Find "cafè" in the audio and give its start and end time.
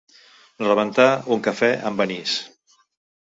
1.49-1.69